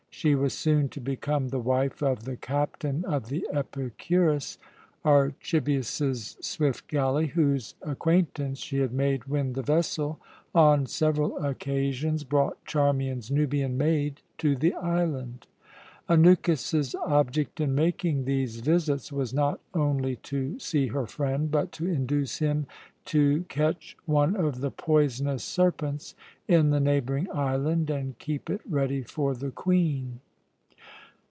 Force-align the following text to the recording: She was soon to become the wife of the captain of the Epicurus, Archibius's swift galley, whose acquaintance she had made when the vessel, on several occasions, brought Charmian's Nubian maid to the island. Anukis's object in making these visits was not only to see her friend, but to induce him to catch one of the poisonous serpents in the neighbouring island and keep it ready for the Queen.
She 0.13 0.35
was 0.35 0.53
soon 0.53 0.87
to 0.89 1.01
become 1.01 1.47
the 1.47 1.57
wife 1.59 2.03
of 2.03 2.25
the 2.25 2.35
captain 2.35 3.03
of 3.05 3.29
the 3.29 3.47
Epicurus, 3.51 4.59
Archibius's 5.03 6.37
swift 6.39 6.87
galley, 6.87 7.27
whose 7.27 7.73
acquaintance 7.81 8.59
she 8.59 8.77
had 8.79 8.93
made 8.93 9.23
when 9.25 9.53
the 9.53 9.63
vessel, 9.63 10.19
on 10.53 10.85
several 10.85 11.43
occasions, 11.43 12.23
brought 12.23 12.63
Charmian's 12.65 13.31
Nubian 13.31 13.77
maid 13.79 14.21
to 14.37 14.55
the 14.55 14.75
island. 14.75 15.47
Anukis's 16.07 16.93
object 17.03 17.59
in 17.61 17.73
making 17.73 18.25
these 18.25 18.59
visits 18.59 19.11
was 19.11 19.33
not 19.33 19.59
only 19.73 20.17
to 20.17 20.59
see 20.59 20.87
her 20.87 21.07
friend, 21.07 21.49
but 21.49 21.71
to 21.73 21.87
induce 21.87 22.39
him 22.39 22.67
to 23.05 23.43
catch 23.49 23.97
one 24.05 24.35
of 24.35 24.59
the 24.61 24.69
poisonous 24.69 25.43
serpents 25.43 26.13
in 26.47 26.69
the 26.69 26.79
neighbouring 26.79 27.27
island 27.33 27.89
and 27.89 28.17
keep 28.19 28.47
it 28.49 28.61
ready 28.69 29.01
for 29.01 29.33
the 29.33 29.49
Queen. 29.51 30.19